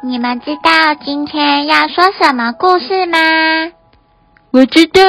[0.00, 3.18] 你们知道今天要说什么故事吗？
[4.52, 5.00] 我知道。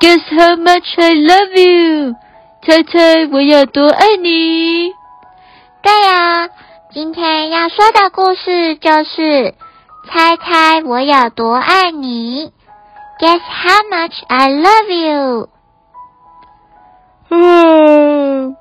[0.00, 2.14] Guess how much I love you？
[2.62, 4.92] 猜猜我有多爱你？
[5.80, 6.48] 对呀，
[6.92, 9.54] 今天要说的故事就是
[10.08, 12.52] 猜猜我有多爱你。
[13.20, 15.48] Guess how much I love you？
[17.30, 18.56] 哦，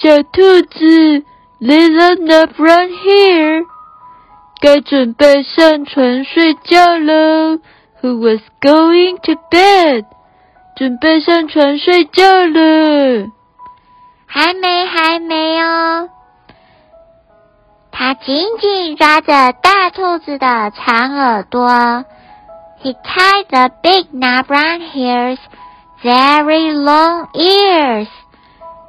[0.00, 1.24] 小兔子。
[1.58, 3.64] Little nap run here，
[4.60, 7.58] 该准备上床睡觉喽。
[8.02, 10.04] Who was going to bed？
[10.76, 13.26] 准备上床睡觉了。
[14.26, 16.08] 还没，还没哦。
[17.90, 22.04] 他紧紧抓着大兔子的长耳朵。
[22.82, 25.38] He tied the big nap brown hair's
[26.02, 28.08] very long ears。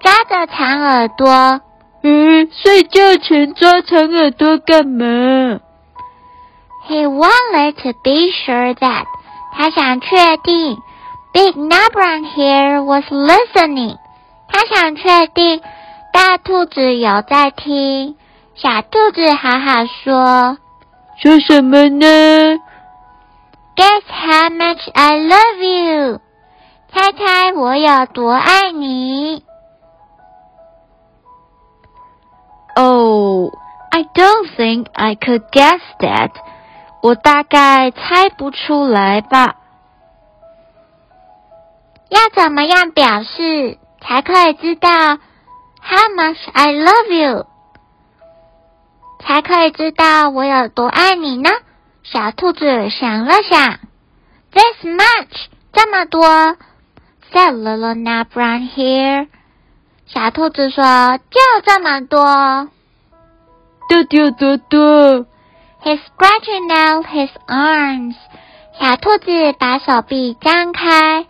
[0.02, 1.62] 抓着长耳朵。
[2.04, 5.60] 嗯，睡觉前抓长耳朵干嘛
[6.88, 9.06] ？He wanted to be sure that
[9.54, 10.78] 他想确定
[11.34, 13.98] Big Nabran here was listening。
[14.48, 15.62] 他想确定
[16.14, 18.16] 大兔子有在听。
[18.56, 20.58] 小兔子好好说。
[21.22, 22.08] 说什么呢
[23.76, 26.20] ？Guess how much I love you。
[26.94, 29.44] 猜猜我有多爱你。
[32.77, 33.53] Oh,
[33.91, 36.31] I don't think I could guess that.
[37.03, 39.57] 我大概猜不出来吧。
[42.09, 47.47] 要怎么样表示才可以知道 How much I love you？
[49.21, 51.51] 才可以知道我有多爱你呢？
[52.03, 53.79] 小兔子想了想，
[54.53, 56.27] This much，这么多，
[57.33, 59.29] said little nap brown here。
[60.08, 60.84] 小兔子说
[61.30, 62.18] ：“就这么多。”
[63.90, 65.26] 到底有多多
[65.84, 68.16] ？He's stretching out his arms。
[68.80, 71.26] 小兔子把手臂张开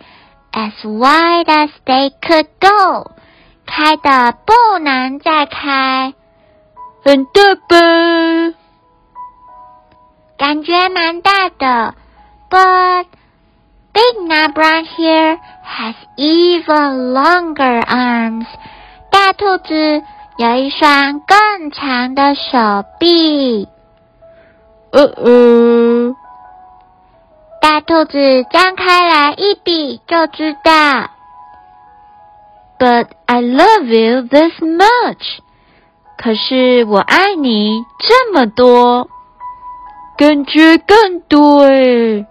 [0.52, 3.12] ，as wide as they could go，
[3.66, 6.14] 开的不能再开，
[7.04, 8.58] 很大吧？
[10.38, 11.96] 感觉蛮大的
[12.50, 13.06] ，but
[13.98, 18.46] Big Nut Brown here has even longer arms。
[19.10, 20.04] 大兔子
[20.38, 23.68] 有一双更长的手臂。
[27.60, 31.10] 大兔子张开来一比就知道。
[32.78, 35.40] But I love you this much。
[36.20, 39.10] 可是我爱你这么多，
[40.20, 42.28] 感觉更多诶。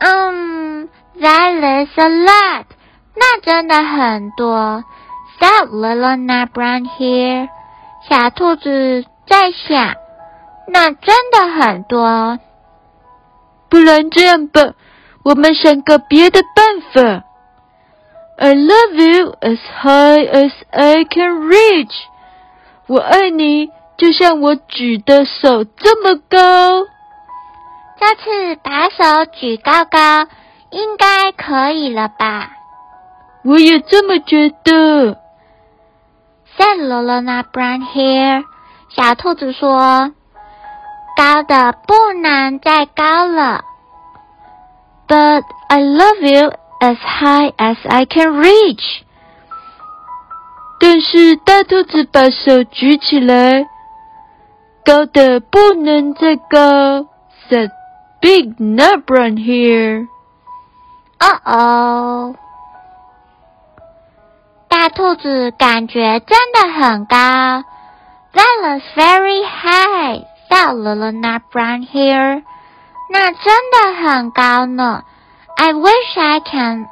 [0.00, 0.88] 嗯
[1.18, 2.64] ，That is a lot。
[3.14, 4.84] 那真的很多。
[5.40, 7.48] That little nut brown here。
[8.08, 9.94] 小兔子在想，
[10.66, 12.38] 那真的很多。
[13.68, 14.72] 不然这样吧，
[15.22, 17.24] 我们想个别的办法。
[18.38, 21.94] I love you as high as I can reach。
[22.86, 26.86] 我爱你，就像我举的手这么高。
[28.00, 30.26] 这次把手举高高，
[30.70, 32.50] 应该可以了吧？
[33.44, 35.18] 我也这么觉得。
[36.56, 38.44] Said Lolona Brown Hair，
[38.88, 40.12] 小兔子说
[41.14, 43.64] ：“高的不能再高了。”
[45.06, 49.02] But I love you as high as I can reach。
[50.80, 53.68] 但是大兔子把手举起来，
[54.86, 57.06] 高的不能再高。
[57.50, 57.70] Said。
[58.21, 60.07] Big nut brown here.
[61.19, 62.35] 哦哦，
[64.67, 67.15] 大兔子感觉真的很高。
[68.33, 70.25] That was very high.
[70.49, 72.43] Said little nut brown here.
[73.09, 75.03] 那真的很高呢。
[75.55, 76.87] I wish I can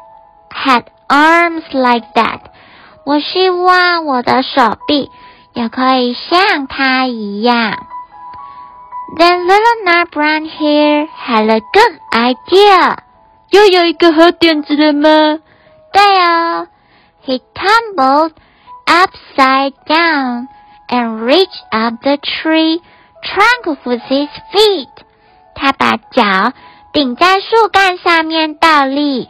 [0.50, 2.40] had arms like that.
[3.06, 5.10] 我希望我的手臂
[5.54, 7.88] 也可以像它一样。
[9.18, 12.98] Then little nut brown hair had a good idea.
[13.52, 15.40] 又有一个好点子了吗？
[15.92, 16.68] 对哦，
[17.26, 18.34] He tumbled
[18.86, 20.48] upside down
[20.90, 22.82] and reached up the tree
[23.22, 24.90] trunk with his feet.
[25.54, 26.54] 他把脚
[26.92, 29.30] 顶在树干上面倒立。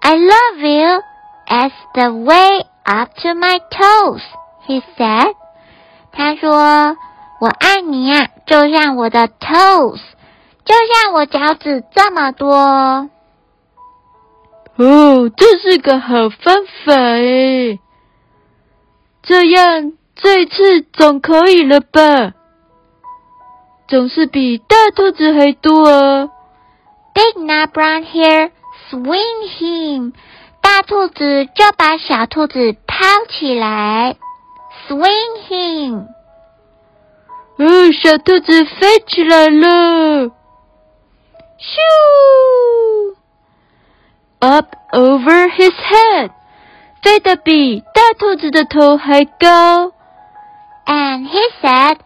[0.00, 1.02] I love you
[1.46, 4.22] as the way up to my toes,
[4.66, 5.34] he said.
[6.12, 6.96] 他说：“
[7.43, 9.99] 我爱你呀、啊，就像我的 toes，
[10.63, 12.55] 就像我脚趾这么多。”
[14.79, 16.55] 哦，这是个好方
[16.85, 17.81] 法诶！
[19.23, 22.31] 这样这次总可以了吧？
[23.89, 26.29] 总是比大兔子还多啊
[27.13, 28.51] ！Big nut brown hair
[28.89, 30.13] swing him，
[30.61, 34.15] 大兔子就把小兔子抛起来
[34.87, 36.05] ，swing him。
[37.62, 40.30] 哦，小兔子飞起来了，
[41.58, 41.78] 咻！
[44.38, 46.30] Up over his head，
[47.02, 49.92] 飞得比大兔子的头还高。
[50.86, 51.98] And he said，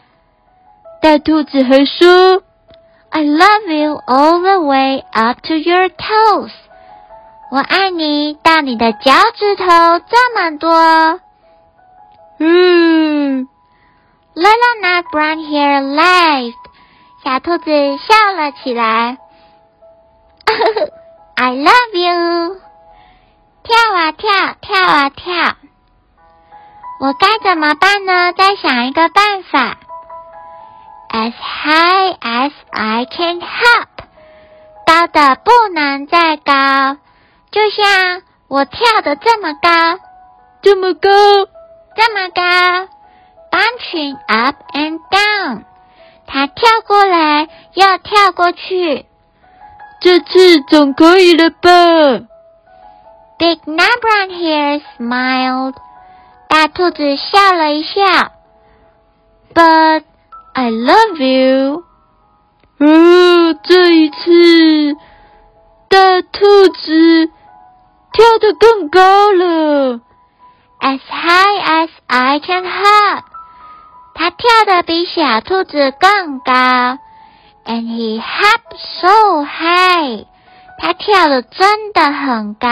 [1.02, 2.42] 大兔子还说，
[3.10, 6.52] I love you all the way up to your toes。
[7.50, 9.64] 我爱你到你的脚趾头
[10.08, 11.20] 这么多。
[12.38, 13.46] 嗯。
[14.37, 16.53] Little nut brown hair laughed，
[17.23, 19.17] 小兔子笑了起来。
[21.33, 22.61] I love you，
[23.63, 24.29] 跳啊跳，
[24.61, 25.55] 跳啊跳。
[26.99, 28.31] 我该怎么办呢？
[28.33, 29.77] 再想一个办法。
[31.09, 33.87] As high as I can hop，
[34.85, 36.97] 高的不能再高，
[37.49, 39.99] 就像我跳的这么高，
[40.61, 41.09] 这么高，
[41.95, 42.93] 这么高。
[43.56, 45.64] Bunching up and down，
[46.26, 49.06] 它跳过来又跳过去。
[50.00, 52.26] 这次总可以了吧？
[53.38, 55.74] Big nut brown hair smiled，
[56.48, 58.00] 大兔子笑了一笑。
[59.54, 60.04] But
[60.54, 61.84] I love you。
[62.78, 64.96] 哦，这一次
[65.88, 67.26] 大兔子
[68.12, 70.00] 跳得更高了。
[70.80, 73.24] As high as I can hop。
[74.17, 76.97] 他跳得比小兔子更高
[77.65, 80.25] ，and he hopped so high，
[80.79, 82.67] 他跳得真的很高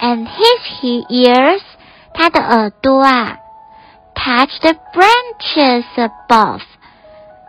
[0.00, 1.60] ，and his ears，
[2.14, 3.36] 他的耳朵啊
[4.14, 6.62] ，touch the branches above，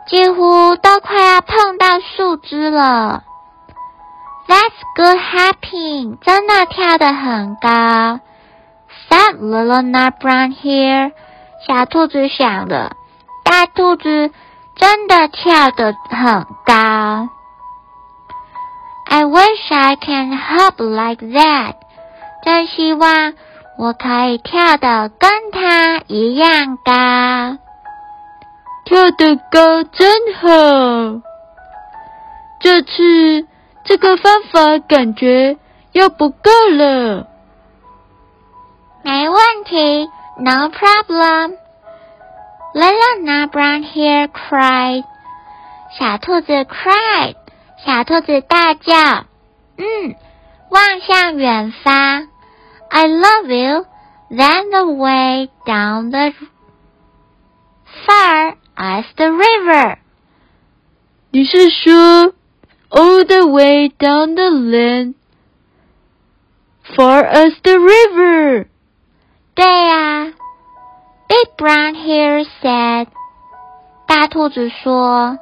[0.05, 3.23] 几乎都快要碰到树枝了。
[4.47, 8.19] That's good hopping，真的跳得很高。
[9.09, 11.13] That little nut brown hair。
[11.67, 12.95] 小兔子想了，
[13.43, 14.31] 大兔子
[14.75, 17.29] 真的跳得很高。
[19.07, 21.75] I wish I can hop like that。
[22.43, 23.33] 真希望
[23.79, 27.57] 我可以跳得跟它一样高。
[28.83, 31.21] 跳得高真好。
[32.59, 33.47] 这次
[33.83, 35.57] 这个方法感觉
[35.93, 37.25] 又不够了。
[39.01, 40.07] 没问题。
[40.38, 41.56] No problem.
[42.74, 45.04] Little nut brown hair cried.
[45.98, 47.36] 小兔子 cried.
[47.84, 49.26] 小兔子大叫。
[49.76, 50.14] 嗯，
[50.70, 52.28] 望向远方。
[52.90, 53.86] I love you.
[54.30, 56.32] Then the way down the
[58.06, 59.98] far as the river.
[61.32, 62.34] 你是说
[62.90, 65.14] all the way down the land,
[66.96, 68.66] far as the river?
[69.54, 70.32] 对呀、啊、，
[71.28, 73.06] Big Brown Hair said，
[74.06, 75.38] 大兔子说，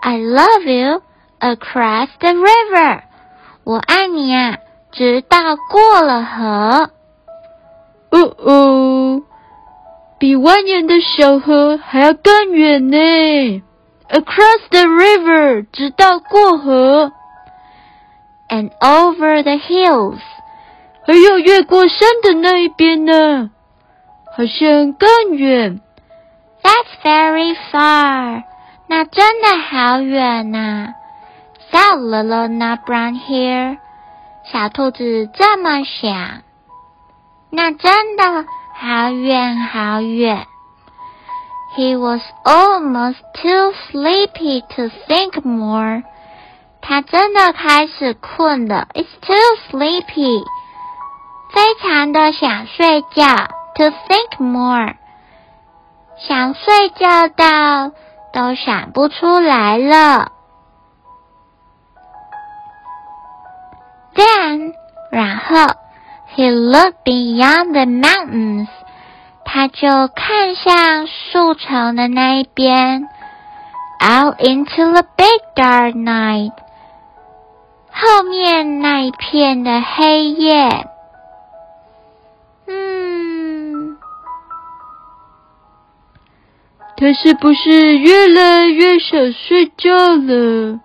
[0.00, 1.02] I love you
[1.40, 3.02] across the river，
[3.64, 4.56] 我爱你啊，
[4.92, 6.90] 直到过了河。
[8.10, 9.22] 哦哦，
[10.18, 13.62] 比蜿蜒的小河还要更远呢。
[14.08, 17.12] Across the river，直到过河。
[18.48, 20.18] And over the hills，
[21.05, 23.51] 还有越过山的那一边呢，
[24.35, 25.81] 好像更远。
[26.63, 28.43] That's very far，
[28.87, 30.95] 那真的好远呐、
[31.71, 33.77] Said little nut brown here，
[34.51, 36.41] 小兔子这么想。
[37.51, 40.47] 那真的好远好远。
[41.77, 46.03] He was almost too sleepy to think more。
[46.81, 49.35] 他真的开始困了，It's too
[49.69, 50.43] sleepy，
[51.55, 53.25] 非常的想睡觉
[53.75, 54.95] ，to think more，
[56.17, 57.91] 想睡觉到
[58.33, 60.33] 都想不出来了。
[64.13, 64.73] Then，
[65.11, 65.55] 然后
[66.35, 68.67] ，he looked beyond the mountains，
[69.45, 73.07] 他就看向树丛的那一边
[74.01, 76.51] ，out into the big dark night，
[77.93, 80.89] 后面那一片的黑夜。
[86.97, 90.79] 他是不是越来越想睡觉了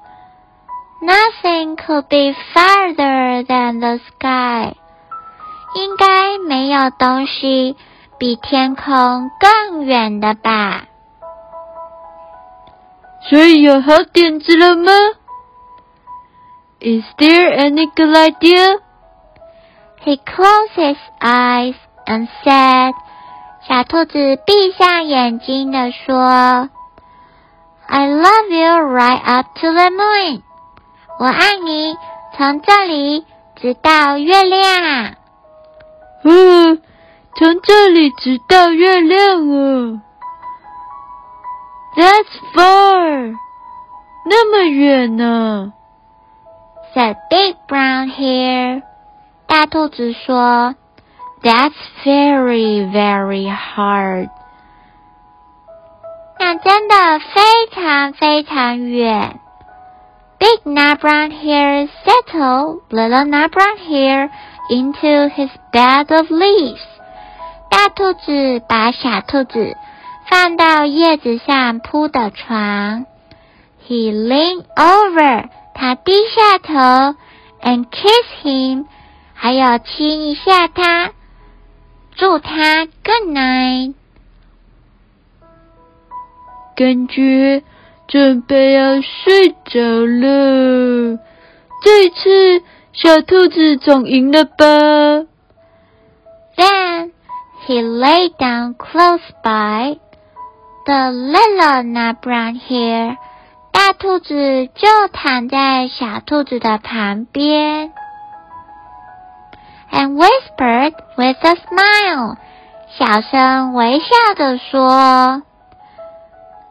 [1.01, 4.75] ？Nothing could be farther than the sky。
[5.75, 7.77] 应该没有东西
[8.19, 10.87] 比天空更远的吧？
[13.29, 14.91] 所以有好点子了吗
[16.81, 18.81] ？Is there any good idea?
[20.05, 21.77] He closed his eyes
[22.07, 22.95] and said，
[23.69, 26.71] 小兔子闭上眼睛的说
[27.87, 30.43] ：“I love you right up to the moon。
[31.19, 31.95] 我爱你，
[32.37, 33.27] 从这里
[33.57, 35.15] 直到月亮。”
[36.25, 36.81] 嗯，
[37.37, 40.03] 从这里直到月亮啊
[41.97, 43.35] ！That's far，
[44.25, 45.75] 那么远呢
[46.95, 48.83] ？said Big Brown Hare。
[49.47, 50.75] 大兔子说
[51.42, 54.30] ：“That's very, very hard。”
[56.40, 57.42] 那真的非
[57.72, 59.40] 常非常远。
[60.38, 64.30] Big Nut Brown Hare settled Little Nut Brown Hare
[64.70, 66.82] into his bed of leaves。
[67.70, 69.76] 大兔子把小兔子
[70.30, 73.06] 放到叶子上铺的床。
[73.88, 77.16] He leaned over，他低下头，
[77.62, 78.86] and kissed him，
[79.34, 81.12] 还有亲一下他，
[82.21, 83.95] 祝他 good night。
[86.77, 87.63] 感觉
[88.07, 91.19] 准备要睡着了，
[91.83, 92.63] 这一次。
[92.93, 94.67] 小兔子总赢了吧
[96.57, 97.13] ？Then
[97.67, 99.97] he lay down close by
[100.85, 103.17] the little nut brown hare。
[103.73, 107.93] 大兔子就躺在小兔子的旁边
[109.91, 112.37] ，and whispered with a smile，
[112.99, 115.43] 小声微笑着说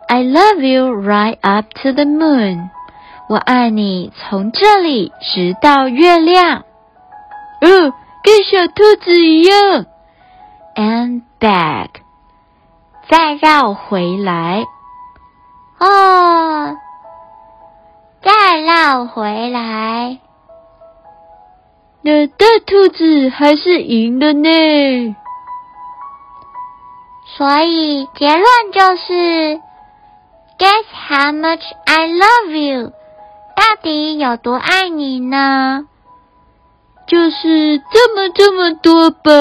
[0.07, 2.69] ：“I love you right up to the moon。”
[3.29, 6.63] 我爱你，从这里直到月亮。
[7.61, 9.85] 嗯，跟小兔子一样。
[10.75, 11.89] And back，
[13.07, 14.63] 再绕回来。
[15.79, 16.75] 哦，
[18.23, 20.17] 再绕回来。
[22.01, 25.15] 那大兔子还是赢了呢。
[27.37, 29.13] 所以结论就是
[30.57, 32.93] ，Guess how much I love you。
[33.55, 35.85] 到底有多爱你呢？
[37.07, 39.31] 就是这么这么多吧。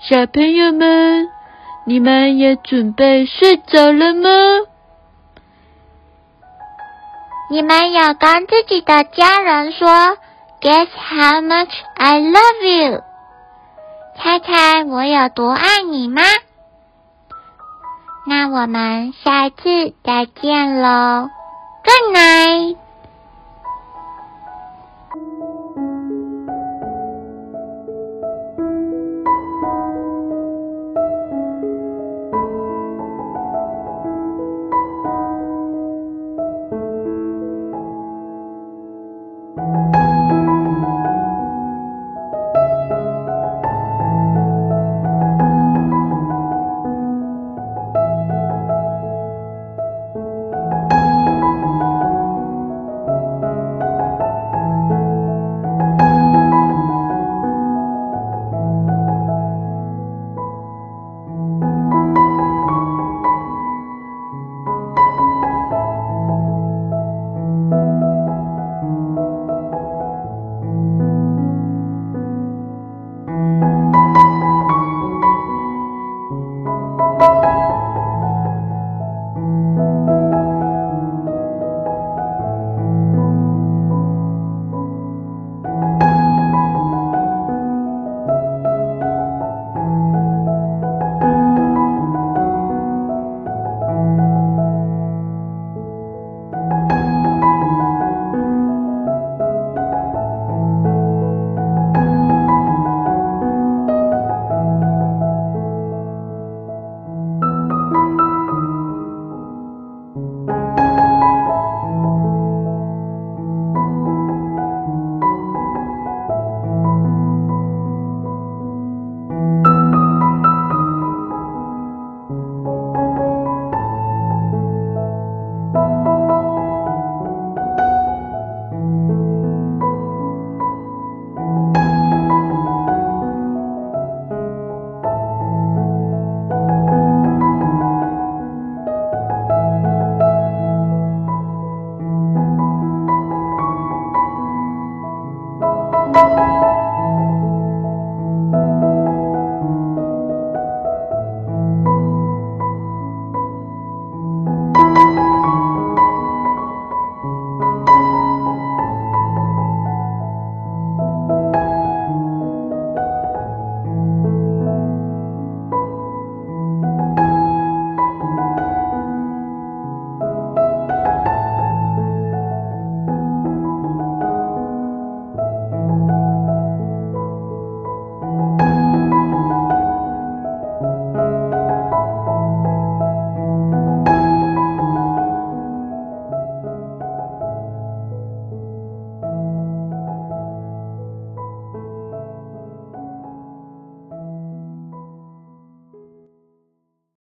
[0.00, 1.28] 小朋友们，
[1.84, 4.30] 你们也准备睡着了吗？
[7.50, 10.16] 你们有跟自己的家人说
[10.66, 13.00] “Guess how much I love you”？
[14.18, 16.22] 猜猜我有多爱你吗？
[18.26, 21.28] 那我们下次再见喽。
[21.84, 22.85] Good night.